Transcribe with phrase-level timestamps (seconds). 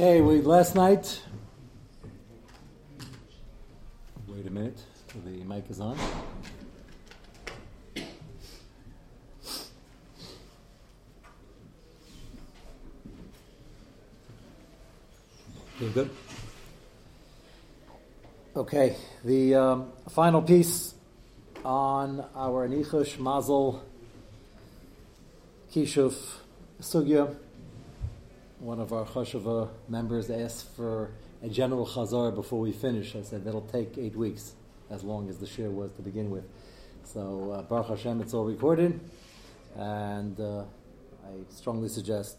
[0.00, 1.20] Okay, we last night.
[4.28, 4.78] Wait a minute,
[5.26, 5.98] the mic is on.
[15.78, 16.10] Doing good.
[18.56, 20.94] Okay, the um, final piece
[21.62, 23.84] on our Nichush Mazel
[25.70, 26.16] Kishuf
[26.80, 27.36] Sugya.
[28.60, 33.16] One of our Chashava members asked for a general chazar before we finish.
[33.16, 34.52] I said that'll take eight weeks,
[34.90, 36.44] as long as the share was to begin with.
[37.04, 39.00] So uh, Baruch Hashem, it's all recorded,
[39.76, 40.64] and uh,
[41.24, 42.36] I strongly suggest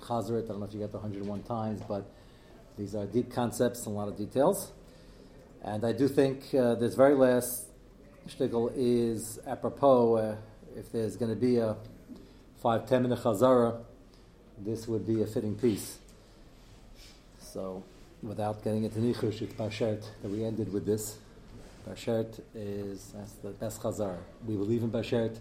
[0.00, 0.46] chazar it.
[0.46, 2.10] I don't know if you got the 101 times, but
[2.78, 4.72] these are deep concepts and a lot of details.
[5.62, 7.66] And I do think uh, this very last
[8.26, 10.14] shtickle is apropos.
[10.14, 10.36] Uh,
[10.74, 11.76] if there's going to be a
[12.62, 13.84] five ten minute chazara,
[14.64, 15.98] this would be a fitting piece.
[17.40, 17.82] So,
[18.22, 21.18] without getting into nichush, it's Bashert that we ended with this.
[21.88, 24.18] Bashert is that's the best chazar.
[24.46, 25.38] We believe in Bashert.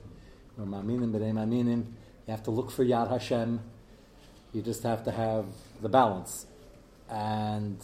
[0.58, 1.86] We're maminim b'nei.
[2.28, 3.60] You have to look for Yad Hashem.
[4.54, 5.46] You just have to have
[5.82, 6.46] the balance.
[7.10, 7.78] And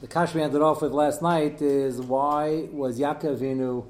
[0.00, 3.86] the kash we ended off with last night is why was Yaakov Avinu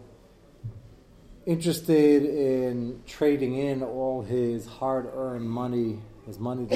[1.47, 6.67] interested in trading in all his hard-earned money, his money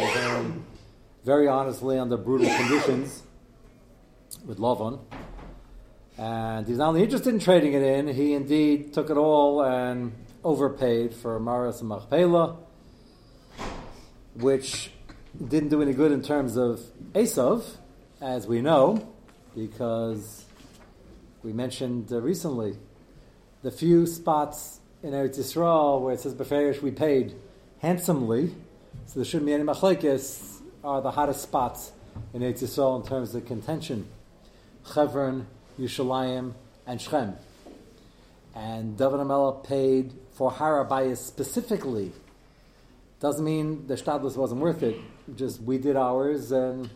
[1.24, 3.22] very honestly under brutal conditions
[4.44, 5.00] with Lavan.
[6.18, 10.12] And he's not only interested in trading it in, he indeed took it all and
[10.44, 12.56] overpaid for Maris and Machpelah,
[14.34, 14.90] which
[15.36, 16.80] didn't do any good in terms of
[17.12, 17.64] Esav,
[18.20, 19.12] as we know,
[19.54, 20.44] because
[21.42, 22.76] we mentioned uh, recently
[23.62, 27.34] the few spots in Eretz Yisrael where it says Beferish we paid
[27.80, 28.54] handsomely,
[29.06, 31.92] so there shouldn't be any machlekes, are the hottest spots
[32.34, 34.08] in Eretz Yisrael in terms of contention.
[34.92, 35.46] Chevron,
[35.78, 36.54] Yushalayim,
[36.86, 37.36] and Shechem.
[38.54, 42.12] And David Amela paid for Harabayas specifically.
[43.20, 44.96] Doesn't mean the Stadlis wasn't worth it,
[45.34, 46.90] just we did ours and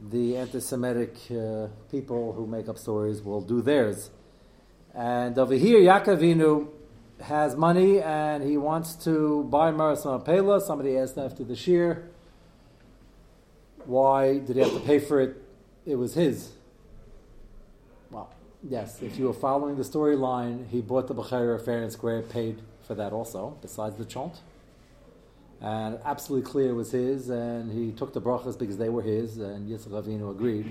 [0.00, 4.10] the anti-Semitic uh, people who make up stories will do theirs.
[4.94, 6.68] And over here, Yaakovinu
[7.22, 10.60] has money and he wants to buy Marathon Pela.
[10.60, 12.08] Somebody asked after the shear,
[13.84, 15.36] why did he have to pay for it?
[15.86, 16.52] It was his.
[18.10, 22.22] Well, yes, if you were following the storyline, he bought the Bechera fair and square,
[22.22, 24.40] paid for that also, besides the chant
[25.60, 29.38] and absolutely clear it was his, and he took the brachas because they were his,
[29.38, 30.70] and Yitzchak Avinu agreed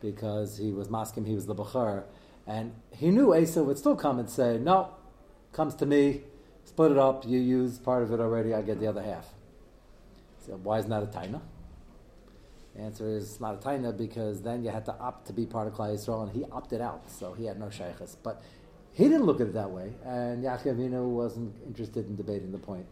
[0.00, 2.04] because he was masking, he was the bachar,
[2.46, 4.90] and he knew Asa would still come and say, "No,
[5.56, 6.22] comes to me,
[6.64, 7.26] split it up.
[7.26, 8.54] You use part of it already.
[8.54, 9.26] I get the other half."
[10.44, 11.40] So why is not a taina?
[12.74, 15.66] The answer is not a taina because then you had to opt to be part
[15.66, 18.16] of Klal Yisrael, and he opted out, so he had no shaykhs.
[18.22, 18.42] But
[18.92, 20.76] he didn't look at it that way, and Yaakov
[21.22, 22.86] wasn't interested in debating the point.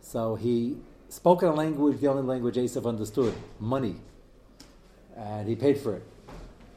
[0.00, 3.96] So he spoke in a language, the only language Esav understood, money.
[5.16, 6.02] And he paid for it.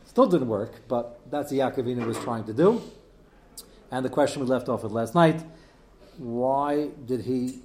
[0.06, 2.81] Still didn't work, but that's what Yaakovina was trying to do.
[3.92, 5.44] And the question we left off with last night,
[6.18, 7.59] why did he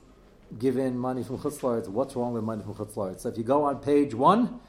[0.59, 1.89] give in money from Chutzlaritz?
[1.89, 3.21] What's wrong with money from Chutzlaritz?
[3.21, 4.61] So if you go on page one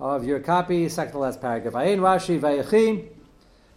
[0.00, 3.08] of your copy, second to last paragraph, Ayin Rashi Vayachim,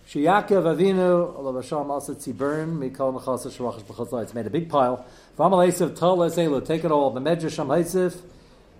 [0.07, 5.05] Shiyakov Avinu, Allah Hashem also Tzibern, Mikol Mechasa Sharachash B'Chutzlaritz, made a big pile
[5.37, 7.11] V'amaleisiv tol eselu, take it all.
[7.11, 8.21] The Medrash Haisif,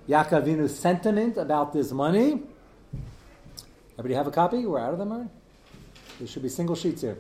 [0.08, 2.44] Yaakov sentiment about this money.
[4.00, 4.66] Everybody have a copy?
[4.66, 5.30] We're out of them already?
[6.20, 7.18] There should be single sheets here.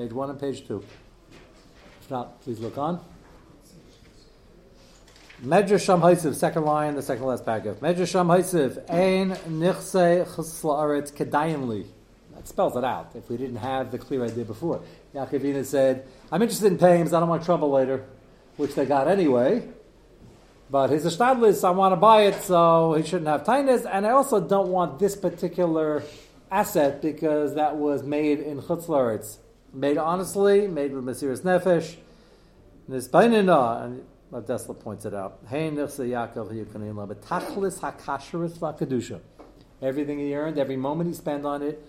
[0.00, 0.82] Page one and page two.
[2.00, 3.04] If not, please look on.
[5.44, 7.80] Medrash Sham second line, the second last paragraph.
[7.80, 11.84] Medrash Sham Haisiv, Ein Nichse Chisla'aretz Kedayinli.
[12.34, 14.80] That spells it out, if we didn't have the clear idea before.
[15.14, 18.06] Yaakov said, I'm interested in paying because I don't want trouble later
[18.56, 19.68] which they got anyway.
[20.70, 23.84] But his ishtadlis, I want to buy it, so he shouldn't have tainas.
[23.84, 26.02] And I also don't want this particular
[26.50, 29.36] asset because that was made in chutzlaritz,
[29.72, 31.96] made honestly, made with Mesiris Nefesh.
[32.90, 35.38] Nisbainina, and Dessler points it out.
[39.82, 41.82] Everything he earned, every moment he spent on it,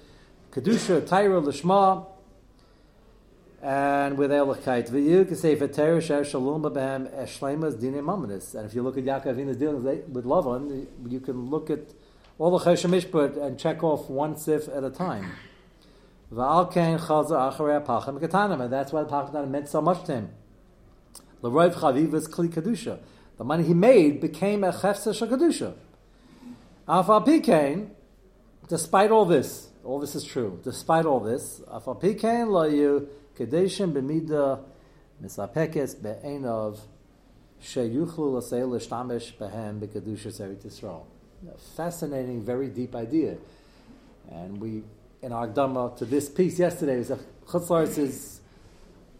[0.52, 2.06] kedusha, taira, lishma,
[3.64, 4.64] and with Bahem
[7.16, 8.56] Eshleimas Dine Mamanis.
[8.56, 11.80] And if you look at Yaakov Avina's dealings with Lavan, you can look at
[12.40, 15.32] all the Cheshamish and check off one sif at a time.
[16.34, 16.94] That's why
[19.04, 20.30] the Pacham meant so much to him.
[21.42, 23.00] L'roiv Chavivas Kli Kedusha.
[23.38, 25.74] The money he made became a Chefsa Shakadusha.
[26.88, 27.90] Afal Pikain,
[28.70, 30.58] despite all this, all this is true.
[30.64, 34.62] Despite all this, Afal Pikain lo you kedeshim b'mida
[35.22, 36.80] misapekes be'enov
[37.62, 41.04] sheyuchlu l'sei l'shtamesh behem b'kedushas Eretz Yisrael.
[41.76, 43.36] Fascinating, very deep idea.
[44.32, 44.84] And we,
[45.22, 47.04] in our Dhamma to this piece yesterday,
[47.46, 48.42] Chutzlaritz is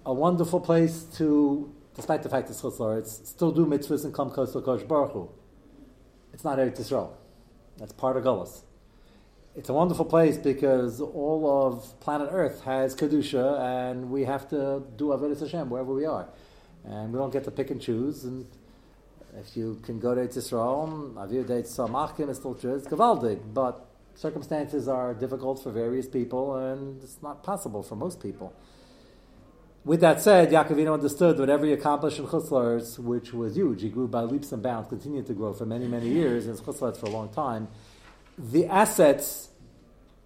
[0.06, 4.54] a wonderful place to, despite the fact it's Chutzlaritz, still do mitzvahs and come close
[4.54, 5.30] to Kosh Baruch Hu.
[6.34, 7.12] It's not Eretz Yisrael.
[7.78, 8.62] That's part of Gullus.
[9.56, 14.84] It's a wonderful place because all of planet Earth has Kedusha and we have to
[14.96, 16.30] do Avodah Hashem wherever we are.
[16.86, 18.24] And we don't get to pick and choose.
[18.24, 18.48] And
[19.38, 23.54] if you can go to Eretz Yisrael, Avir Deit Samachkim is still true, it's Gavaldig.
[23.54, 28.54] But circumstances are difficult for various people and it's not possible for most people.
[29.84, 34.08] With that said, Yaakovino understood whatever he accomplished in Chutzlars, which was huge, he grew
[34.08, 37.10] by leaps and bounds, continued to grow for many, many years, in Chutzlars for a
[37.10, 37.68] long time.
[38.38, 39.50] The assets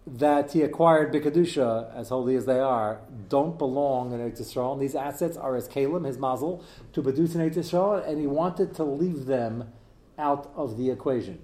[0.05, 2.99] that he acquired Bikadusha, as holy as they are,
[3.29, 4.77] don't belong in Eretz Yisrael.
[4.77, 6.61] These assets are as Kalim, his mazel,
[6.91, 9.71] to produce in Eretz Yisrael, and he wanted to leave them
[10.19, 11.39] out of the equation.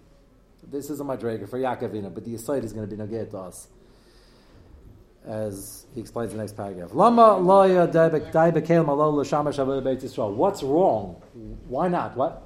[0.71, 3.38] This is a madrega for Yaakovina, but the aside is going to be nageh to
[3.38, 3.68] us
[5.25, 6.94] as he explains in the next paragraph.
[6.94, 7.91] Lama loya
[10.35, 11.21] What's wrong?
[11.68, 12.15] Why not?
[12.15, 12.44] What?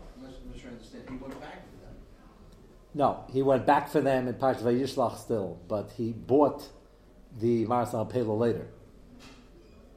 [2.93, 6.69] No, he went back for them in Parshat Vayishlach still, but he bought
[7.39, 8.67] the Marsal Pela later.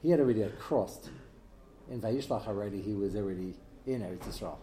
[0.01, 1.09] He had already crossed.
[1.89, 3.55] In Vayishlach already, he was already
[3.85, 4.57] in Eretz Yisrael.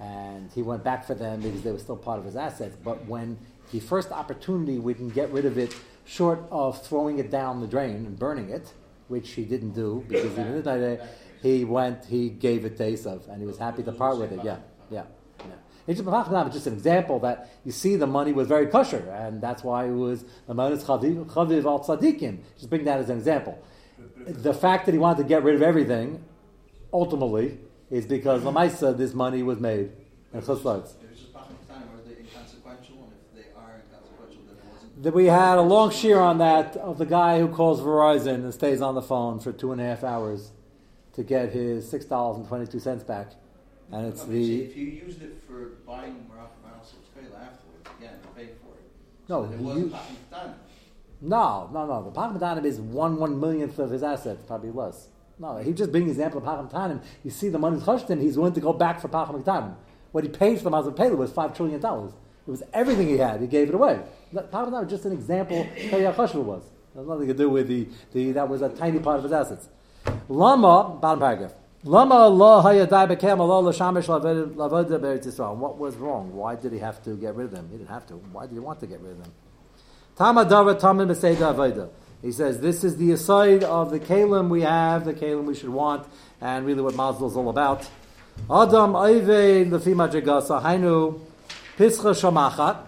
[0.00, 2.76] And he went back for them because they were still part of his assets.
[2.82, 3.38] But when
[3.70, 5.76] the first opportunity we can get rid of it
[6.06, 8.72] short of throwing it down the drain and burning it,
[9.08, 11.00] which he didn't do because he didn't.
[11.42, 14.40] He went, he gave it to Esav, and he was happy to part with it.
[14.44, 14.58] Yeah,
[14.90, 15.04] yeah.
[15.38, 15.54] Yeah.
[15.86, 19.86] It's just an example that you see the money was very kosher, and that's why
[19.86, 22.40] it was the Manas Chaviv al Tzadikim.
[22.56, 23.62] Just bring that as an example.
[24.26, 26.22] The fact that he wanted to get rid of everything,
[26.92, 27.58] ultimately,
[27.90, 29.90] is because Lamaisa, this money was made
[30.32, 30.94] in Chuslarts.
[35.00, 38.52] that we had a long shear on that of the guy who calls Verizon and
[38.52, 40.50] stays on the phone for two and a half hours
[41.14, 43.32] to get his six dollars and twenty two cents back,
[43.92, 44.62] and it's okay, the.
[44.62, 48.90] if you used it for buying Morocco afterwards, again, you pay for it.
[49.28, 49.94] No, so it wasn't
[51.22, 52.10] No, no, no.
[52.10, 55.08] The Pachmatanim is one one millionth of his assets, probably less.
[55.40, 57.00] No, he's just being the example of Pachmatanim.
[57.24, 59.74] You see the money's Chashtim, he's willing to go back for Pachmatanim.
[60.12, 62.12] What he paid for the Mazal Pele was five trillion dollars.
[62.46, 63.40] It was everything he had.
[63.40, 64.00] He gave it away.
[64.32, 66.64] That was just an example how Yachashua was.
[66.94, 69.32] It has nothing to do with the, the that was a tiny part of his
[69.32, 69.68] assets.
[70.28, 71.54] Lama, bottom paragraph.
[71.84, 75.56] Lama Allah hayadai bekem Allah l'shamish lavada beretz Yisrael.
[75.56, 76.34] What was wrong?
[76.34, 77.68] Why did he have to get rid of them?
[77.70, 78.14] He didn't have to.
[78.14, 79.32] Why did he want to get rid of them?
[80.16, 81.88] Tama dava tamim aveda.
[82.22, 85.70] He says this is the aside of the kalim we have, the kalim we should
[85.70, 86.06] want,
[86.40, 87.88] and really what Mazel is all about.
[88.50, 91.20] Adam Aive lefi madrigasa hainu
[91.78, 92.86] pischa shamachat.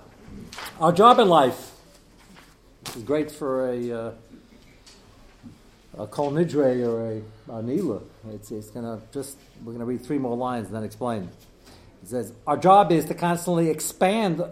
[0.81, 1.73] Our job in life
[2.97, 4.13] is great for a, uh,
[5.99, 8.01] a Kol Nidre or a, a Nila.
[8.33, 11.31] It's, it's to just, we're going to read three more lines and then explain.
[12.03, 14.43] It says, Our job is to constantly expand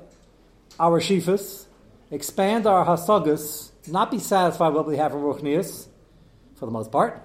[0.78, 1.66] our shifas,
[2.10, 5.86] expand our hasagas, not be satisfied with what we have in Ruchnias,
[6.56, 7.22] for the most part.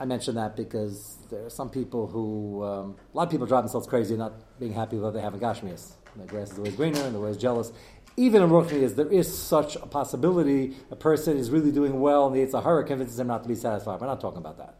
[0.00, 3.64] I mention that because there are some people who, um, a lot of people drive
[3.64, 5.92] themselves crazy not being happy with what they have in Gashmias.
[6.16, 7.70] The grass is always greener and the always jealous.
[8.16, 12.34] Even in Ruchnias, there is such a possibility a person is really doing well and
[12.34, 14.00] the Yitzhahara convinces him not to be satisfied.
[14.00, 14.74] We're not talking about that.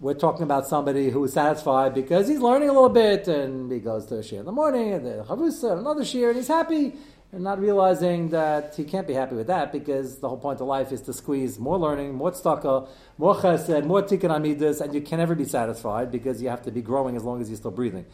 [0.00, 3.78] We're talking about somebody who is satisfied because he's learning a little bit and he
[3.78, 6.48] goes to a shir in the morning and the Chavusa, and another shir, and he's
[6.48, 6.94] happy
[7.32, 10.66] and not realizing that he can't be happy with that because the whole point of
[10.66, 12.86] life is to squeeze more learning, more tzedakah,
[13.16, 16.70] more chesed, more tikkun amidas, and you can never be satisfied because you have to
[16.70, 18.04] be growing as long as you're still breathing.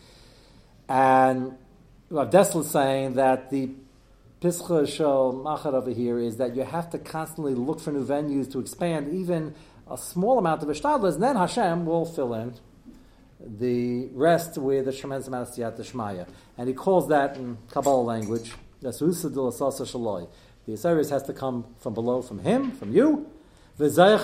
[0.89, 1.57] And
[2.11, 3.71] Rav Dessler is saying that the
[4.41, 8.51] Pischa Shel Machar over here is that you have to constantly look for new venues
[8.53, 9.53] to expand even
[9.91, 12.55] a small amount of Ishtadlas, and then Hashem will fill in
[13.41, 16.29] the rest with a tremendous amount of Siyat.
[16.57, 20.29] And he calls that in Kabbalah language, the
[20.75, 23.27] Osiris has to come from below, from him, from you.
[23.81, 24.19] And then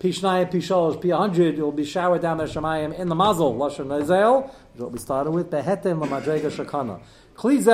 [0.00, 3.86] pishnaya pisholosh pi hundred it will be showered down the shemayim in the mazel lashon
[3.86, 4.50] nezel.
[4.76, 7.00] What we started with behetem lamadrega shakana.
[7.40, 7.64] And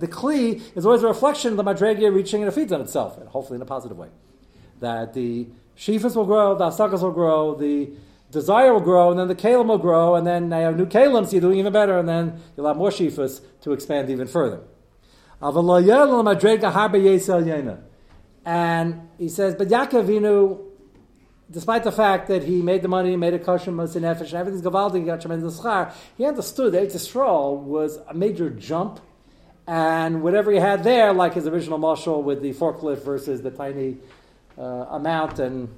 [0.00, 3.28] the kli is always a reflection of the madrega reaching and feeds on itself, and
[3.28, 4.08] hopefully in a positive way.
[4.80, 7.90] That the shifas will grow, the asakas will grow, the
[8.34, 11.24] desire will grow, and then the kalim will grow, and then you have new kalim,
[11.24, 14.60] so you're doing even better, and then you'll have more shifas to expand even further.
[18.46, 20.60] And he says, but Yaakov
[21.50, 25.04] despite the fact that he made the money, made a nefesh, and everything's gavaldi, he
[25.04, 29.00] got tremendous schar, he understood that Eretz Yisrael was a major jump,
[29.66, 33.96] and whatever he had there, like his original marshal with the forklift versus the tiny
[34.58, 35.68] uh, amount, and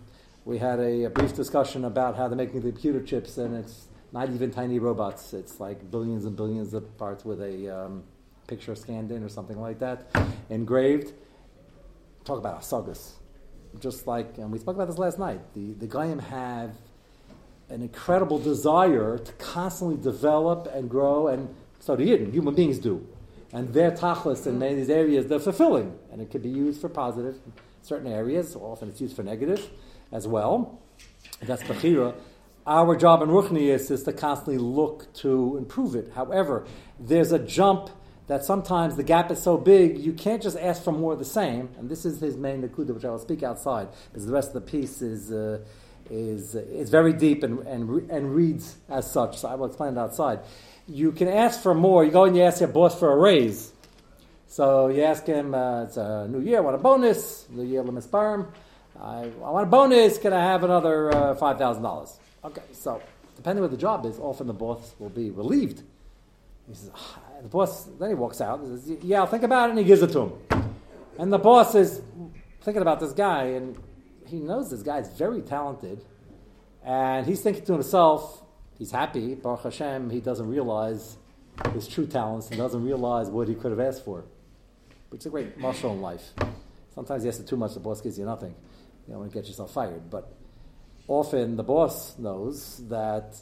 [0.46, 3.88] we had a, a, brief discussion about how they're making the computer chips, and it's
[4.12, 5.34] not even tiny robots.
[5.34, 8.04] It's like billions and billions of parts with a um,
[8.46, 10.08] picture scanned in or something like that,
[10.48, 11.12] engraved.
[12.24, 13.14] Talk about asagas.
[13.80, 16.76] Just like, and we spoke about this last night, the, the Goyim have
[17.68, 23.04] an incredible desire to constantly develop and grow, and so do human beings do.
[23.52, 26.80] And their tachlis in many of these areas, they're fulfilling, and it can be used
[26.80, 29.68] for positive in certain areas, often it's used for negative
[30.12, 30.80] as well.
[31.42, 32.14] That's Bechira.
[32.66, 36.12] Our job in Ruchnius is to constantly look to improve it.
[36.14, 36.66] However,
[36.98, 37.90] there's a jump
[38.26, 41.24] that sometimes the gap is so big, you can't just ask for more of the
[41.24, 41.68] same.
[41.78, 44.54] And this is his main nakuda, which I will speak outside, because the rest of
[44.54, 45.60] the piece is, uh,
[46.10, 49.38] is, is very deep and, and, and reads as such.
[49.38, 50.40] So I will explain it outside.
[50.88, 52.04] You can ask for more.
[52.04, 53.72] You go and you ask your boss for a raise.
[54.48, 57.82] So you ask him, uh, it's a new year, I want a bonus, new year,
[57.82, 58.48] lemisparm.
[59.00, 62.18] I, I want a bonus, can I have another uh, $5,000?
[62.44, 63.02] Okay, so
[63.34, 65.82] depending what the job is, often the boss will be relieved.
[66.68, 69.68] He says, ah, the boss, then he walks out and says, Yeah, I'll think about
[69.68, 70.74] it, and he gives it to him.
[71.18, 72.02] And the boss is
[72.62, 73.78] thinking about this guy, and
[74.26, 76.04] he knows this guy is very talented,
[76.84, 78.42] and he's thinking to himself,
[78.78, 81.16] He's happy, Baruch Hashem, he doesn't realize
[81.72, 84.24] his true talents and doesn't realize what he could have asked for.
[85.08, 86.32] Which is a great marshal in life.
[86.94, 88.54] Sometimes you ask too much, the boss gives you nothing.
[89.06, 90.10] You don't want to get yourself fired.
[90.10, 90.32] But
[91.08, 93.36] often the boss knows that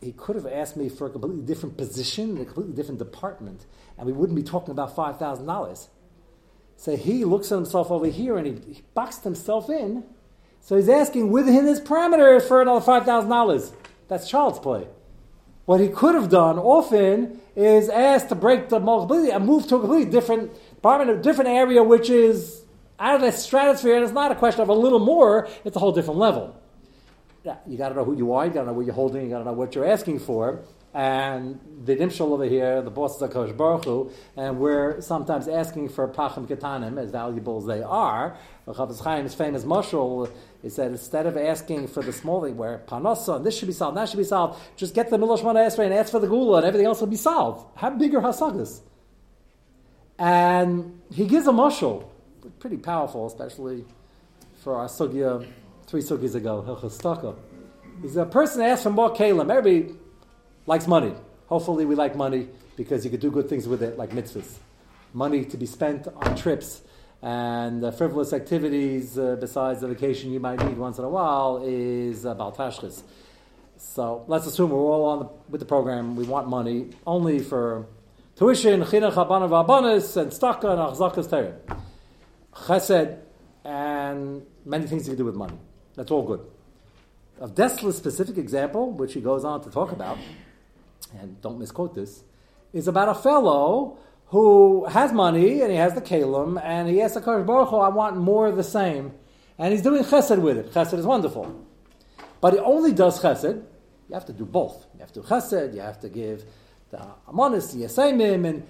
[0.00, 3.64] he could have asked me for a completely different position, a completely different department,
[3.96, 5.88] and we wouldn't be talking about five thousand dollars.
[6.76, 10.04] So he looks at himself over here and he, he boxed himself in.
[10.60, 13.72] So he's asking within his parameters for another five thousand dollars.
[14.08, 14.88] That's child's play.
[15.64, 19.76] What he could have done often is ask to break the multiplicity and move to
[19.76, 22.63] a completely different department, a different area, which is
[22.98, 25.78] out of the stratosphere, and it's not a question of a little more, it's a
[25.80, 26.60] whole different level
[27.66, 29.30] you got to know who you are, you got to know what you're holding, you
[29.30, 30.62] got to know what you're asking for.
[30.94, 35.88] And the Nimshal over here, the boss is Akash Baruch Hu, and we're sometimes asking
[35.88, 38.38] for Pachim Ketanim, as valuable as they are.
[38.68, 40.30] Chavis Chaim's famous mushal
[40.62, 43.74] is that instead of asking for the small thing, where Panosa, and this should be
[43.74, 46.28] solved, that should be solved, just get the Milosh Mana Esrei and ask for the
[46.28, 47.66] Gula, and everything else will be solved.
[47.76, 48.80] Have bigger Hasagas.
[50.16, 52.08] And he gives a mushal,
[52.58, 53.84] pretty powerful, especially
[54.62, 55.46] for our Sugya
[55.86, 57.36] three sukkis ago, Hilchastaka.
[58.02, 59.50] He's a person asks for more kalim.
[59.50, 59.94] Everybody
[60.66, 61.14] likes money.
[61.46, 64.56] Hopefully, we like money because you could do good things with it, like mitzvahs.
[65.12, 66.82] Money to be spent on trips
[67.22, 71.62] and uh, frivolous activities uh, besides the vacation you might need once in a while
[71.64, 73.02] is about tashchis.
[73.76, 76.16] So let's assume we're all on the, with the program.
[76.16, 77.86] We want money only for
[78.36, 81.56] tuition, chinuch, abanis, and staka and achzakas terim.
[82.54, 83.18] Chesed,
[83.64, 85.58] and many things you can do with money.
[85.94, 86.40] That's all good.
[87.38, 90.18] Rav Dessler's specific example, which he goes on to talk about,
[91.18, 92.22] and don't misquote this,
[92.72, 97.14] is about a fellow who has money and he has the kalim and he asks
[97.14, 99.12] the Baruch Hu, I want more of the same.
[99.58, 100.72] And he's doing chesed with it.
[100.72, 101.64] Chesed is wonderful.
[102.40, 103.62] But he only does chesed.
[104.08, 104.86] You have to do both.
[104.94, 106.44] You have to do chesed, you have to give
[106.90, 108.66] the amonis, the yasemim, and,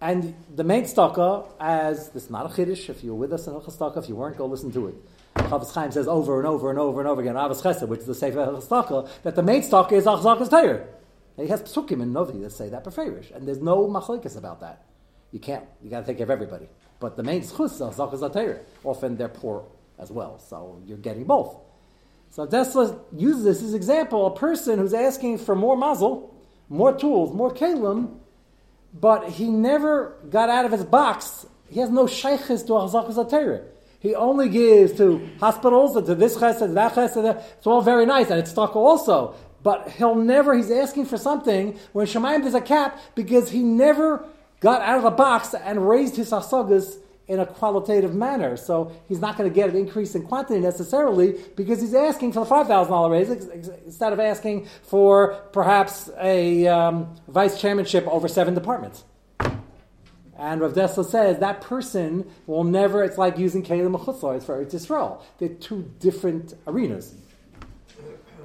[0.00, 3.46] and the main staka, as this is not a chiddush, if you were with us
[3.46, 4.94] in Hilchas if you weren't, go listen to it.
[5.36, 8.06] Chavis Chaim says over and over and over and over again, Avos Chesed, which is
[8.06, 10.86] the Sefer Chestaka, that the main stock is Achzakas Teir.
[11.36, 14.84] He has psukim and novi that say that beferish, and there's no machlekes about that.
[15.32, 15.64] You can't.
[15.82, 16.68] You got to take care of everybody.
[16.98, 18.60] But the main schus is Achzakas Teir.
[18.84, 19.66] Often they're poor
[19.98, 21.56] as well, so you're getting both.
[22.30, 26.34] So Dessler uses this as example: a person who's asking for more mazel,
[26.68, 28.18] more tools, more kalim,
[28.92, 31.46] but he never got out of his box.
[31.68, 33.64] He has no shaykhis to Achzakas Teir.
[34.00, 37.42] He only gives to hospitals and to this chesed, to that chesed.
[37.58, 39.34] It's all very nice, and it's stuck also.
[39.62, 44.24] But he'll never, he's asking for something when Shemaim there's a cap because he never
[44.60, 48.56] got out of the box and raised his hasagas in a qualitative manner.
[48.56, 52.44] So he's not going to get an increase in quantity necessarily because he's asking for
[52.44, 53.30] the $5,000 raise
[53.84, 59.04] instead of asking for perhaps a um, vice chairmanship over seven departments.
[60.38, 64.74] And Rav Dessler says that person will never, it's like using Kalim Mechutzlar for Eretz
[64.74, 65.22] Yisrael.
[65.38, 67.14] They're two different arenas.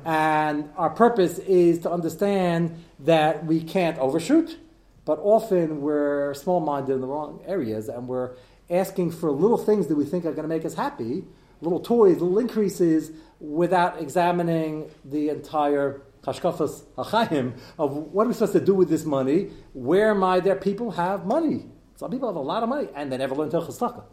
[0.05, 4.57] And our purpose is to understand that we can't overshoot,
[5.05, 8.31] but often we're small minded in the wrong areas and we're
[8.71, 11.23] asking for little things that we think are going to make us happy,
[11.61, 18.53] little toys, little increases, without examining the entire hashkafas hachayim of what are we supposed
[18.53, 19.49] to do with this money?
[19.73, 20.39] Where am I?
[20.39, 21.65] There people have money.
[21.95, 24.03] Some people have a lot of money and they never learn Hilchas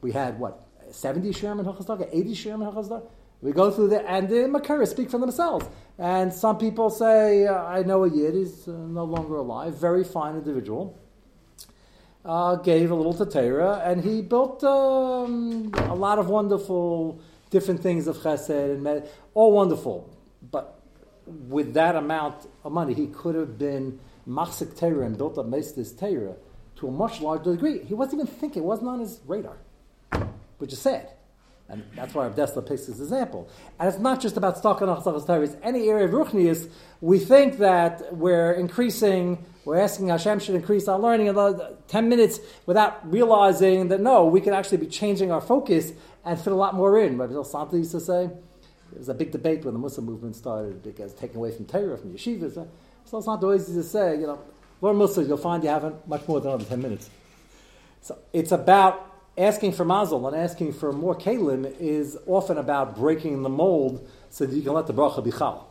[0.00, 3.02] We had what seventy shirim in Hilchas eighty shirim in Hilchas
[3.42, 5.68] we go through the and the Makara speak for themselves.
[5.98, 10.36] And some people say, I know a Yid, he's uh, no longer alive, very fine
[10.36, 10.96] individual.
[12.24, 17.18] Uh, gave a little to Torah, and he built um, a lot of wonderful
[17.50, 20.08] different things of chesed and med- all wonderful.
[20.48, 20.80] But
[21.26, 23.98] with that amount of money, he could have been
[24.28, 26.36] machzik Torah and built up Mestis Torah
[26.76, 27.82] to a much larger degree.
[27.82, 29.56] He wasn't even thinking; it wasn't on his radar,
[30.58, 31.08] which is sad.
[31.68, 33.48] And that's why Rav Dessler picks this example.
[33.78, 36.68] And it's not just about stock and it's any area of Ruchnius.
[37.00, 42.40] We think that we're increasing, we're asking Hashem should increase our learning in 10 minutes
[42.66, 45.92] without realizing that no, we can actually be changing our focus
[46.24, 47.16] and fit a lot more in.
[47.16, 50.82] Rabbi Santi used to say, there was a big debate when the Mussar movement started
[50.82, 52.54] because taking away from Torah, from yeshivas.
[53.04, 54.42] So it's not always easy to say, you know,
[54.82, 57.08] learn Mussar, you'll find you haven't much more than another 10 minutes.
[58.02, 63.42] So it's about asking for mazel and asking for more kalim is often about breaking
[63.42, 65.68] the mold so that you can let the bracha be chal.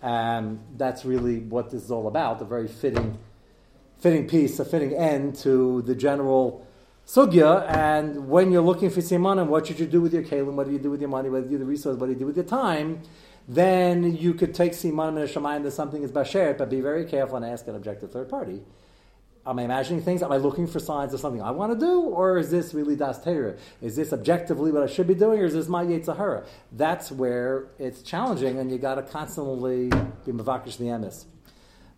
[0.00, 3.18] And that's really what this is all about, a very fitting,
[3.98, 6.64] fitting piece, a fitting end to the general
[7.04, 7.68] sugya.
[7.68, 10.52] And when you're looking for simanim, what should you do with your kalim?
[10.54, 11.28] What do you do with your money?
[11.30, 11.98] What do you do with the resources?
[12.00, 13.02] What do you do with your time?
[13.48, 17.04] Then you could take simanim and a shemayim that something is basher, but be very
[17.04, 18.62] careful and ask an objective third party.
[19.46, 20.22] Am I imagining things?
[20.22, 22.00] Am I looking for signs of something I want to do?
[22.00, 23.56] Or is this really Das Torah?
[23.80, 25.40] Is this objectively what I should be doing?
[25.40, 26.46] Or is this my Yetzirah?
[26.72, 31.24] That's where it's challenging and you got to constantly be Mavakish the emes.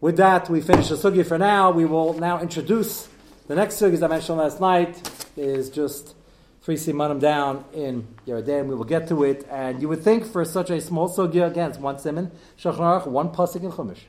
[0.00, 1.70] With that, we finish the sugi for now.
[1.72, 3.08] We will now introduce
[3.48, 6.14] the next sugi, as I mentioned last night, is just
[6.62, 8.68] three simanim down in Yeredim.
[8.68, 9.46] We will get to it.
[9.50, 13.30] And you would think for such a small sugi, again, it's one simon, Shachnarach, one
[13.30, 14.02] pasuk in Chumash.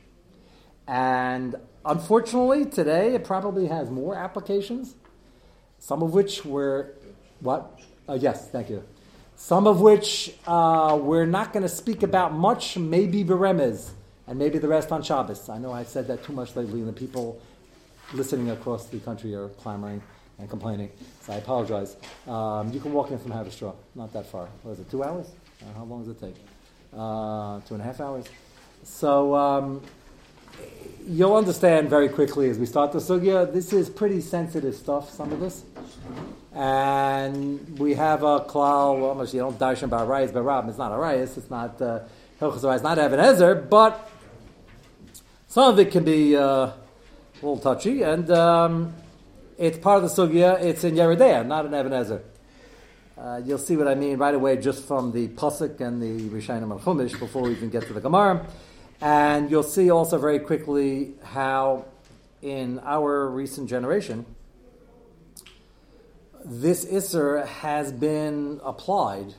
[0.88, 4.96] And Unfortunately, today it probably has more applications,
[5.80, 6.94] some of which were,
[7.39, 7.80] what?
[8.08, 8.84] Uh, yes, thank you.
[9.36, 13.89] Some of which uh, we're not going to speak about much, maybe Beremez,
[14.28, 15.50] and maybe the rest on Shabbos.
[15.50, 17.41] I know I said that too much lately, and the people
[18.13, 20.04] listening across the country are clamoring
[20.38, 20.91] and complaining.
[21.22, 21.96] So I apologize.
[22.28, 24.48] Um, you can walk in from Haverstraw, not that far.
[24.62, 25.28] What is it, two hours?
[25.62, 26.36] Uh, how long does it take?
[26.94, 28.26] Uh, two and a half hours.
[28.84, 29.82] So, um,
[31.08, 33.52] you'll understand very quickly as we start the sugya.
[33.52, 35.10] This is pretty sensitive stuff.
[35.12, 35.64] Some of this,
[36.54, 39.00] and we have a klal.
[39.00, 41.38] Well, you don't darshan about rayas, but Rab, it's not a rayas.
[41.38, 42.02] It's not uh,
[42.40, 44.10] hilchos It's not Even HaEzer, but
[45.48, 46.74] some of it can be uh, a
[47.36, 48.94] little touchy, and um,
[49.58, 50.62] it's part of the sugya.
[50.62, 52.22] It's in Yeridea, not in Even HaEzer.
[53.18, 56.72] Uh, you'll see what I mean right away just from the pasuk and the Rishayim
[56.72, 58.48] al Chumash before we even get to the Gemara.
[59.02, 61.86] And you'll see also very quickly how,
[62.44, 64.28] in our recent generation,
[66.46, 69.34] this Isser has been applied.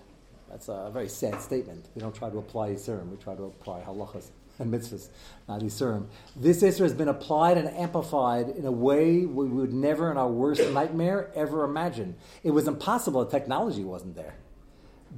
[0.51, 1.87] That's a very sad statement.
[1.95, 5.09] We don't try to apply Isurim, we try to apply halachas and mitzvahs,
[5.49, 6.07] not Isurim.
[6.35, 10.29] This Isser has been applied and amplified in a way we would never, in our
[10.29, 12.17] worst nightmare, ever imagine.
[12.43, 14.35] It was impossible, the technology wasn't there.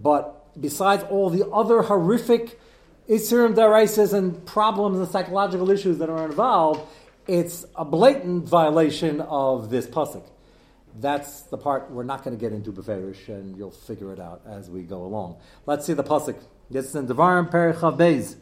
[0.03, 2.61] But besides all the other horrific
[3.09, 6.81] Isurim Daraisas and problems and psychological issues that are involved,
[7.27, 10.25] it's a blatant violation of this pasuk.
[11.01, 14.43] That's the part we're not going to get into Beferish, and you'll figure it out
[14.47, 15.37] as we go along.
[15.67, 16.37] Let's see the pasuk.
[16.71, 18.37] This is in Devarim Perichav Beis.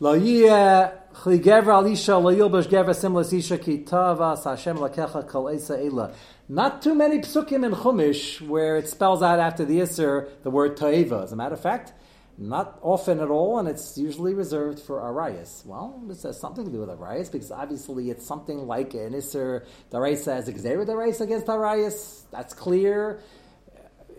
[0.00, 1.82] Lo yeh chli gever al
[2.22, 6.14] lo yilbash gever simlas isha ki lakecha kol.
[6.48, 10.76] Not too many psukim in Chumash where it spells out after the Isser the word
[10.76, 11.20] ta'eva.
[11.24, 11.92] As a matter of fact,
[12.40, 15.62] not often at all, and it's usually reserved for Arias.
[15.66, 19.66] Well, this has something to do with Arias because obviously it's something like an Isser
[19.92, 22.24] Daraisa as Xer Daraisa against Arias.
[22.32, 23.20] That's clear.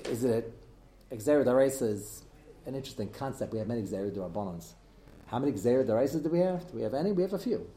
[0.06, 0.54] Is it
[1.12, 2.24] Xer Daraisa is
[2.68, 3.54] an interesting concept.
[3.54, 4.74] We have many Xer Darabonans.
[5.26, 6.70] How many Xer Daraisas do we have?
[6.70, 7.12] Do we have any?
[7.14, 7.68] We have a few.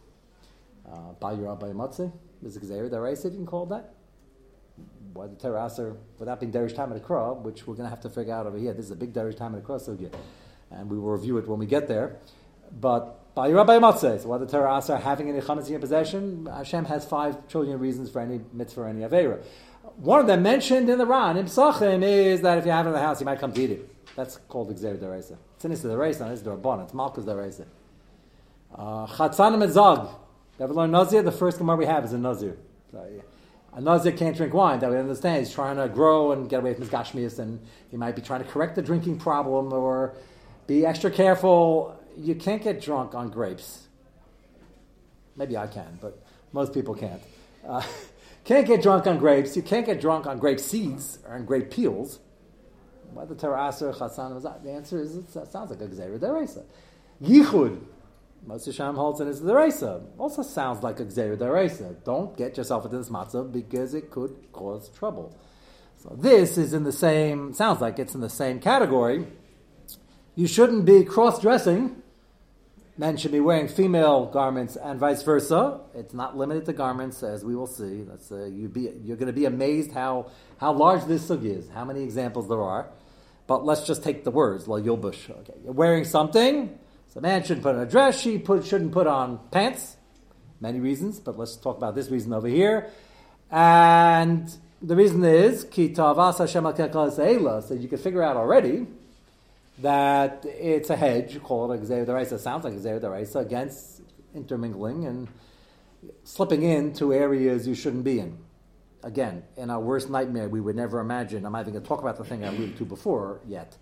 [0.87, 2.13] Uh, Bayur Abai Matze
[2.45, 3.95] is Xer Daraisa, you can call that
[5.13, 8.11] why the Torah Aser, without being Derish Tam Akra, which we're going to have to
[8.11, 8.73] figure out over here.
[8.73, 10.13] This is a big Derish Tam Akra sugya,
[10.71, 12.17] and we will review it when we get there.
[12.81, 16.47] But by Rabbi Matzeh, so why the Torah Aser having any chametz in your possession,
[16.47, 19.43] Hashem has five trillion reasons for any mitzvah or any avera.
[19.97, 22.89] One of them mentioned in the Ran, in Psachim, is that if you have it
[22.89, 24.17] in the house, you might come to eat it.
[24.17, 25.37] That's called Xer Deraisa.
[25.57, 27.67] It's an Issa Deraisa, it's Dorabon, it's Malkus Deraisa.
[28.75, 30.09] Uh, Chatzan and Zog.
[30.59, 31.23] Ever learn Nazir?
[31.23, 32.57] The first Gemara we have is a Nazir.
[32.91, 33.23] So, yeah.
[33.75, 34.79] A Nazir can't drink wine.
[34.79, 35.45] That we understand.
[35.45, 37.61] He's trying to grow and get away from his Gashmias, and
[37.91, 40.15] he might be trying to correct the drinking problem or
[40.67, 41.99] be extra careful.
[42.17, 43.89] You can't get drunk on grapes.
[45.37, 47.21] Maybe I can, but most people can't.
[47.67, 47.83] Uh,
[48.45, 49.57] can't get drunk on grapes.
[49.57, 52.21] You can't get drunk on grape seeds or on grape peels.
[53.13, 56.65] Whether Torah Aser, Chasan, the answer is it sounds like a Gzera Deraisa.
[57.23, 57.81] Yichud,
[58.47, 60.05] Moshe Sham holds in his Deraisa.
[60.19, 61.97] Also sounds like a Gzera Deraisa.
[62.05, 65.37] Don't get yourself into this matzah because it could cause trouble.
[65.97, 69.27] So this is in the same, sounds like it's in the same category.
[70.35, 72.03] You shouldn't be cross dressing.
[72.97, 75.81] Men should be wearing female garments and vice versa.
[75.95, 78.03] It's not limited to garments, as we will see.
[78.03, 81.69] That's, uh, you be, you're going to be amazed how, how large this sugi is,
[81.71, 82.89] how many examples there are.
[83.47, 85.29] But let's just take the words, la yilbush.
[85.29, 86.79] Okay, you're wearing something,
[87.15, 89.97] so a man shouldn't put on a dress, she put, shouldn't put on pants.
[90.61, 92.91] Many reasons, but let's talk about this reason over here.
[93.53, 98.87] And the reason is, ki so you can figure out already
[99.79, 104.03] that it's a hedge, call it a Gzeir Daraisa, sounds like Gzeir Daraisa, against
[104.35, 105.29] intermingling and
[106.25, 108.39] slipping into areas you shouldn't be in.
[109.03, 112.01] Again, in our worst nightmare, we would never imagine, I'm not even going to talk
[112.01, 113.77] about the thing I alluded to before yet,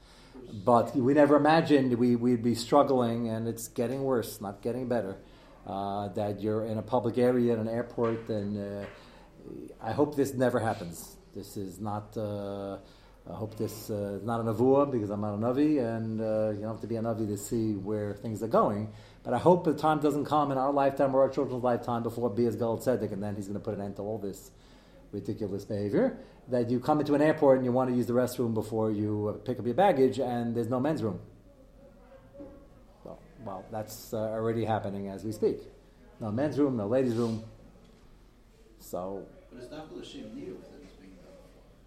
[0.53, 5.17] but we never imagined we, we'd be struggling, and it's getting worse, not getting better,
[5.67, 8.87] uh, that you're in a public area, in an airport, and uh,
[9.81, 11.17] I hope this never happens.
[11.35, 12.17] This is not...
[12.17, 12.79] Uh,
[13.31, 16.51] I hope this uh, is not a Navua because I'm not a Navi, and uh,
[16.51, 18.93] you don't have to be a Navi to see where things are going.
[19.23, 22.31] But I hope the time doesn't come in our lifetime or our children's lifetime before
[22.31, 24.51] Bias Gal Tzedek, and then he's going to put an end to all this
[25.13, 26.19] ridiculous behavior.
[26.49, 29.41] That you come into an airport and you want to use the restroom before you
[29.45, 31.21] pick up your baggage, and there's no men's room.
[33.05, 35.59] Well, well that's uh, already happening as we speak.
[36.21, 37.45] No men's room, no ladies' room.
[38.81, 39.25] So.
[39.51, 40.57] But it's not for the Shem being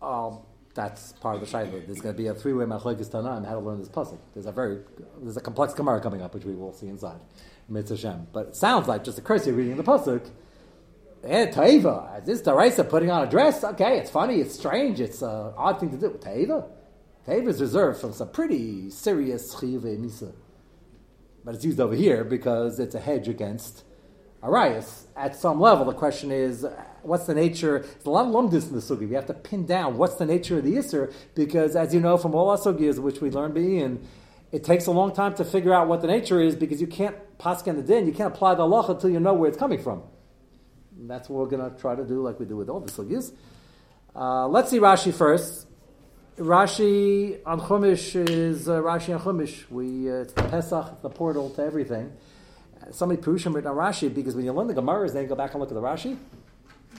[0.02, 0.10] done.
[0.10, 0.40] Um,
[0.76, 1.86] that's part of the shayla.
[1.86, 4.20] There's going to be a three-way machlokes tanaim how to learn this puzzle.
[4.34, 4.80] There's a very
[5.22, 7.20] there's a complex gemara coming up, which we will see inside
[7.70, 8.28] Mitzvah Shem.
[8.34, 10.30] But it sounds like just a cursory reading of the pasuk.
[11.26, 13.64] Eh, Taiva, is this Daraisa putting on a dress?
[13.64, 16.12] Okay, it's funny, it's strange, it's an odd thing to do.
[16.12, 16.68] Taiva?
[17.28, 20.34] Taiva is reserved for some pretty serious chive misa.
[21.44, 23.84] But it's used over here because it's a hedge against
[24.44, 25.08] Arias.
[25.16, 26.64] At some level, the question is,
[27.02, 27.80] what's the nature?
[27.80, 29.10] There's a lot of lumdis in the sugi.
[29.10, 32.18] We have to pin down what's the nature of the isser because, as you know
[32.18, 34.08] from all our sugis, which we learned being,
[34.52, 37.16] it takes a long time to figure out what the nature is because you can't
[37.40, 40.04] paskin the din, you can't apply the halacha until you know where it's coming from.
[41.06, 42.92] And that's what we're going to try to do, like we do with all the
[42.92, 43.32] sugis.
[44.16, 45.68] Uh, let's see Rashi first.
[46.38, 49.70] Rashi on Chumash is uh, Rashi on Chumash.
[49.70, 52.12] We uh, it's the Pesach, the portal to everything.
[52.90, 55.52] Somebody Purushim written on Rashi because when you learn the Gemaras, then you go back
[55.52, 56.18] and look at the Rashi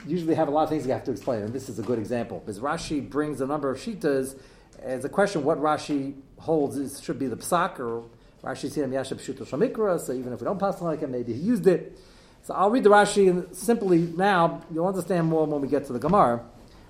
[0.05, 1.99] usually have a lot of things you have to explain, and this is a good
[1.99, 2.39] example.
[2.39, 4.39] Because Rashi brings a number of shitas
[4.81, 8.05] as a question what Rashi holds is, should be the psak, or
[8.43, 11.39] Rashi said Yashab Shuto Shamikra, so even if we don't pass like him, maybe he
[11.39, 11.99] used it.
[12.47, 14.61] So I'll read the Rashi simply now.
[14.73, 16.45] You'll understand more when we get to the Gemara.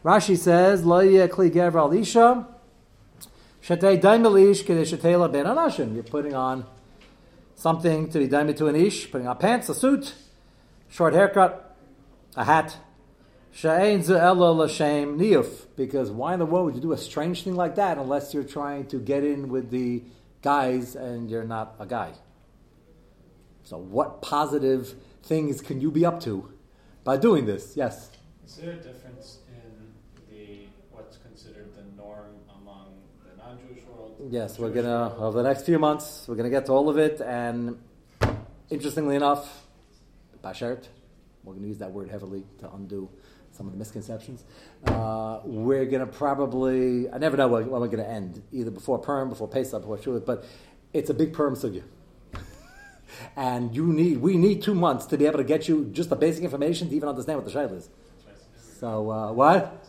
[0.06, 2.46] Rashi says, Lo kli gever alisha,
[3.64, 5.96] shetei daimelish kedei ben anashim.
[5.96, 6.64] You're putting on
[7.56, 10.14] something to be daimel to an ish, putting on pants, a suit,
[10.90, 11.76] short haircut,
[12.36, 12.78] a hat,
[13.52, 13.72] because
[16.12, 18.86] why in the world would you do a strange thing like that unless you're trying
[18.86, 20.04] to get in with the
[20.44, 22.12] guys and you're not a guy?
[23.64, 24.94] So, what positive
[25.28, 26.52] things can you be up to
[27.04, 27.76] by doing this?
[27.76, 28.10] Yes.
[28.46, 29.94] Is there a difference in
[30.30, 34.16] the what's considered the norm among the non-Jewish world?
[34.30, 37.20] Yes, we're gonna over the next few months we're gonna get to all of it,
[37.22, 37.78] and
[38.70, 39.68] interestingly enough,
[40.44, 40.88] bashert,
[41.44, 43.10] we're gonna use that word heavily to undo
[43.52, 44.44] some of the misconceptions.
[44.86, 48.70] Uh, we're going to probably, I never know when, when we're going to end, either
[48.70, 50.46] before Purim, before Pesach, before Shulit, but
[50.94, 51.84] it's a big Purim sugya.
[53.36, 56.16] And you need, we need two months to be able to get you just the
[56.16, 57.90] basic information to even understand what the shayla is.
[58.80, 59.86] So, uh, what?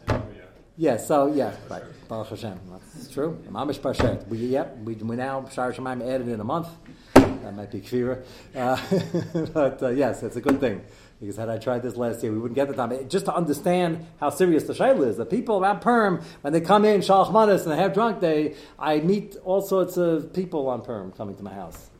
[0.76, 1.82] Yeah, so, yeah, right.
[2.08, 2.58] Baruch Hashem.
[2.94, 3.38] That's true.
[3.50, 4.26] Mamish Parshet.
[4.28, 6.68] We, yep, we, we now, Shar Shemaim added in a month.
[7.14, 8.24] That might be kfira.
[8.54, 10.82] Uh, but, uh, yes, it's a good thing.
[11.20, 13.08] Because had I tried this last year, we wouldn't get the time.
[13.08, 16.84] Just to understand how serious the shayla is, the people around Purim, when they come
[16.84, 20.82] in, Shalach Manas, and they have drunk they I meet all sorts of people on
[20.82, 21.90] Purim coming to my house.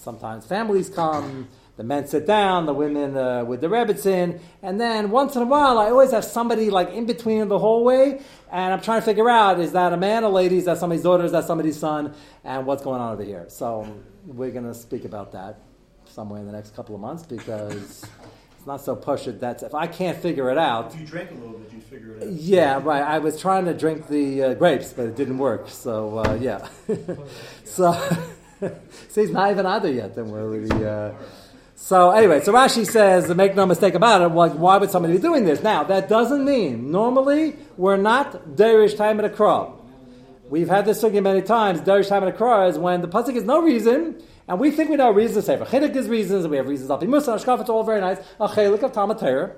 [0.00, 5.10] Sometimes families come, the men sit down, the women uh, with the rebbitzin, and then
[5.10, 8.72] once in a while, I always have somebody like in between in the hallway, and
[8.72, 11.24] I'm trying to figure out is that a man, a lady, is that somebody's daughter,
[11.24, 13.44] is that somebody's son, and what's going on over here.
[13.48, 13.94] So
[14.26, 15.58] we're going to speak about that
[16.06, 18.02] somewhere in the next couple of months because
[18.56, 19.38] it's not so push it.
[19.38, 20.94] That's if I can't figure it out.
[20.94, 22.28] If you drank a little bit, you'd figure it out.
[22.30, 23.02] Yeah, right.
[23.02, 25.68] I was trying to drink the uh, grapes, but it didn't work.
[25.68, 26.68] So uh, yeah.
[27.64, 27.92] so
[29.08, 30.14] see, he's not even either yet.
[30.14, 30.84] Then we're already.
[30.84, 31.12] Uh,
[31.76, 34.28] so anyway, so Rashi says, make no mistake about it.
[34.28, 35.62] Like, why would somebody be doing this?
[35.62, 39.80] Now, that doesn't mean normally we're not derish time at a crop.
[40.50, 41.80] We've had this sugya many times.
[41.80, 44.90] Derish time at a crop is when the pasuk is no reason, and we think
[44.90, 45.46] we know reasons.
[45.46, 46.90] Say for chiduk is reasons, and we have reasons.
[46.90, 48.18] Alpi musa, ashkaf, it's all very nice.
[48.40, 49.52] A chelik of Talmud an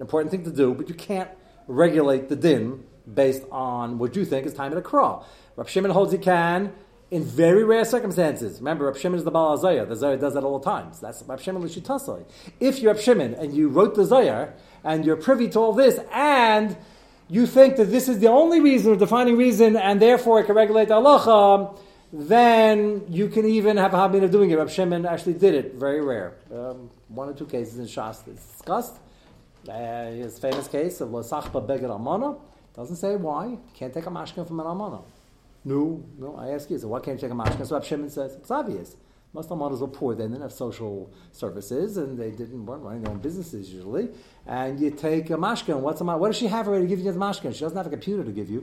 [0.00, 1.30] important thing to do, but you can't
[1.66, 5.28] regulate the din based on what you think is time at a crop.
[5.56, 6.72] Rav Shimon holds he can
[7.10, 8.58] in very rare circumstances.
[8.58, 9.86] Remember, Rab Shimon is the Baal Zohar.
[9.86, 10.92] The Zohar does that all the time.
[10.92, 12.24] So that's Rab Shimon Lishitasai.
[12.60, 15.98] If you're Rab Shimon and you wrote the Zohar and you're privy to all this
[16.12, 16.76] and
[17.28, 20.54] you think that this is the only reason or defining reason and therefore it can
[20.54, 21.78] regulate the halacha,
[22.12, 24.56] then you can even have a habit of doing it.
[24.56, 25.74] Rab Shimon actually did it.
[25.74, 26.34] Very rare.
[26.52, 28.96] Um, one or two cases in Shas discussed.
[29.66, 32.36] Uh, his famous case of Losachba Beged Amana
[32.74, 33.58] doesn't say why.
[33.74, 35.00] Can't take a mashkin from an Amana.
[35.64, 37.66] No, no, I ask you, so why can't you take a mashkin?
[37.66, 38.96] So Rab Shimon says, it's obvious.
[39.34, 43.02] Most Almanas were poor then, they didn't have social services, and they didn't weren't running
[43.02, 44.08] their own businesses usually.
[44.46, 45.80] And you take a mashkin.
[45.80, 47.54] What's a What does she have already to give you as mashkin?
[47.54, 48.62] She doesn't have a computer to give you.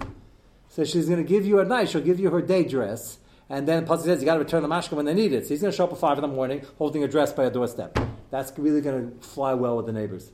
[0.69, 1.89] So she's going to give you at night.
[1.89, 4.67] She'll give you her day dress, and then Pasuk says you got to return the
[4.67, 5.43] mashkin when they need it.
[5.43, 7.43] So he's going to show up at five in the morning, holding a dress by
[7.45, 7.99] a doorstep.
[8.31, 10.31] That's really going to fly well with the neighbors.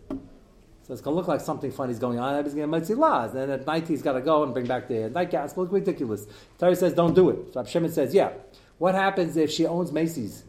[0.91, 2.43] It's going to look like something funny is going on.
[2.43, 3.31] He's going to make laws.
[3.33, 5.45] Then at night he's got to go and bring back the nightgown.
[5.45, 6.27] It's look ridiculous.
[6.57, 7.53] Terry says, don't do it.
[7.53, 8.31] So Shimon says, yeah.
[8.77, 10.43] What happens if she owns Macy's?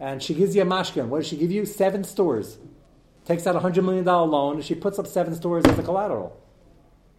[0.00, 1.08] And she gives you a mashkin.
[1.08, 1.66] What does she give you?
[1.66, 2.58] Seven stores.
[3.26, 6.40] Takes out a $100 million loan, and she puts up seven stores as a collateral.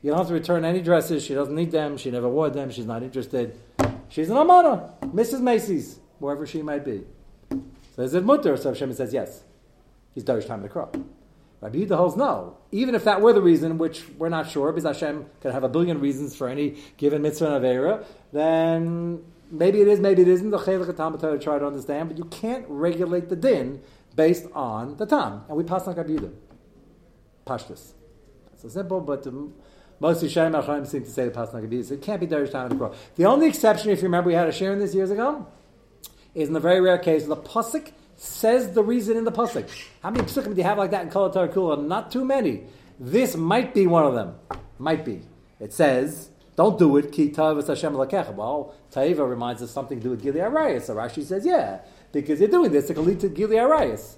[0.01, 1.23] You don't have to return any dresses.
[1.23, 1.97] She doesn't need them.
[1.97, 2.71] She never wore them.
[2.71, 3.59] She's not interested.
[4.09, 5.41] She's an Amana, Mrs.
[5.41, 7.03] Macy's, wherever she might be.
[7.95, 8.55] So is it mutter?
[8.57, 9.43] So Shimon says, yes.
[10.15, 10.95] He's Darish time to crop.
[11.61, 12.57] Rabbi Yehuda holds no.
[12.71, 15.69] Even if that were the reason, which we're not sure, because Hashem could have a
[15.69, 20.51] billion reasons for any given mitzvah and avera, then maybe it is, maybe it isn't.
[20.51, 23.81] The chelik to try to understand, but you can't regulate the din
[24.15, 25.45] based on the tam.
[25.47, 26.33] And we pass on Rabbi Yehuda.
[27.45, 27.93] Pashtus.
[28.57, 29.49] So simple, but the,
[29.99, 32.51] most Yishayim Achayim seem to say the pass on Rabbi So it can't be Darish
[32.51, 32.93] time and Crow.
[33.15, 35.47] The only exception, if you remember, we had a share in this years ago,
[36.35, 39.69] is in the very rare case of the pasuk says the reason in the pasuk.
[40.01, 41.85] How many psukim do you have like that in Kol Kula?
[41.85, 42.63] Not too many.
[42.99, 44.35] This might be one of them.
[44.79, 45.21] Might be.
[45.59, 50.23] It says, "Don't do it." Ki Hashem Well, Taiva reminds us something to do with
[50.23, 50.83] Gili Arayas.
[50.83, 51.79] So Rashi says, "Yeah,
[52.11, 54.15] because you're doing this, it can lead to Gili Arayas."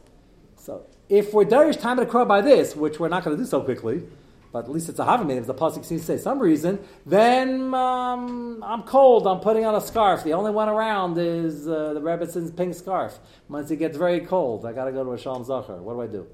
[0.55, 3.47] So if we're Darish time to crow by this, which we're not going to do
[3.47, 4.03] so quickly,
[4.51, 7.73] but at least it's a Havamid, if the Pasuk seems to say some reason, then
[7.73, 10.23] um, I'm cold, I'm putting on a scarf.
[10.23, 13.19] The only one around is uh, the Rebbitzins pink scarf.
[13.47, 15.77] Once it gets very cold, I got to go to a Shalom Zachar.
[15.77, 16.27] What do I do?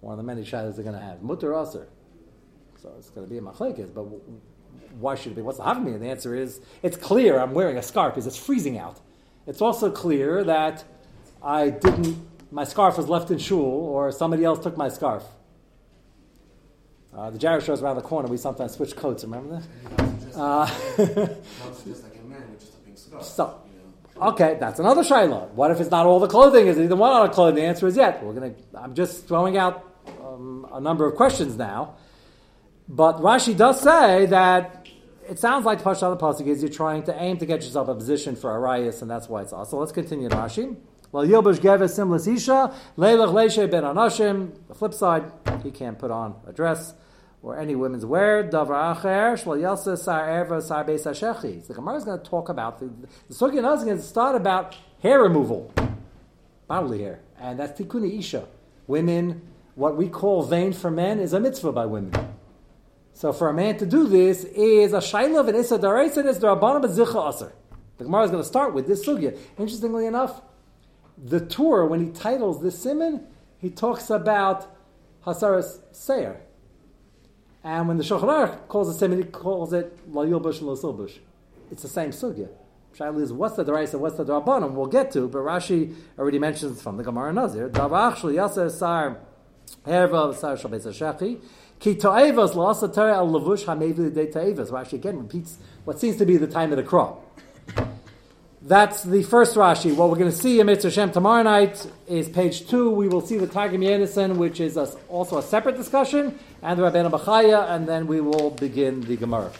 [0.00, 1.22] One of the many shadows they're to have.
[1.22, 1.88] Mutter Aser.
[2.80, 4.02] So it's to be a machlekes, but
[4.98, 5.42] why should it be?
[5.42, 5.94] What's the Havamid?
[5.94, 9.00] And the answer is, it's clear I'm wearing a scarf because it's freezing out.
[9.46, 10.84] It's also clear that
[11.42, 12.18] I didn't,
[12.50, 15.24] my scarf was left in shul or somebody else took my scarf.
[17.16, 18.28] Uh, the gyro shows around the corner.
[18.28, 19.22] We sometimes switch coats.
[19.22, 19.62] Remember
[19.96, 20.36] that?
[20.36, 20.66] Uh,
[23.20, 23.60] so,
[24.20, 25.48] okay, that's another shaila.
[25.50, 26.66] What if it's not all the clothing?
[26.66, 27.56] Is it either one on the clothing?
[27.56, 28.20] The answer is yes.
[28.20, 28.54] We're gonna.
[28.74, 29.88] I'm just throwing out
[30.24, 31.94] um, a number of questions now,
[32.88, 34.88] but Rashi does say that
[35.28, 37.94] it sounds like Pasha the pasuk is you're trying to aim to get yourself a
[37.94, 39.78] position for Arias, and that's why it's also.
[39.78, 40.76] Let's continue Rashi.
[41.12, 44.50] Well, Yilbush Geves Simlas Isha, Leilach Leishe Ben Anashim.
[44.66, 45.30] The flip side,
[45.62, 46.92] he can't put on a dress
[47.44, 48.42] or any women's wear.
[48.42, 51.64] Davar acher shlo yalsa sar erva sar beis hashechi.
[51.66, 54.74] The Gemara is going to talk about the, the Sukkah is going to start about
[55.02, 55.72] hair removal,
[56.66, 58.46] bodily hair, and that's tikuni isha.
[58.86, 59.42] Women,
[59.74, 62.12] what we call vain for men is a mitzvah by women.
[63.12, 66.38] So for a man to do this is a shayla and isa daraisa and is
[66.38, 67.52] darabanim zicha aser.
[67.98, 69.38] The Gemara is going to start with this sugya.
[69.58, 70.40] Interestingly enough,
[71.22, 73.26] the Tur when he titles this simon,
[73.58, 74.66] he talks about
[75.24, 76.40] hasaras seir
[77.64, 81.14] and when the Shulchan calls it simile, calls it layul bush and La bush,
[81.70, 82.48] It's the same sugya.
[82.94, 84.72] Shaila is what's the Daraisa, what's the Drabanim?
[84.72, 87.70] We'll get to, but Rashi already mentions from the Gemara Nazir.
[87.70, 89.18] Davach Shul Yasser Sar
[89.86, 91.40] Herva Sar Shabes Shechi.
[91.80, 94.70] Ki Ta'evas laasa Torah Al Lavush Hamevi De Ta'evas.
[94.70, 97.20] Rashi again repeats what seems to be the time of the crop.
[98.66, 99.94] That's the first Rashi.
[99.94, 102.90] What we're going to see in Mitzvah Shem tomorrow night is page two.
[102.90, 107.70] We will see the Targum Yonasan, which is also a separate discussion and Rabbeinu Bachaya,
[107.70, 109.52] and then we will begin the Gemara.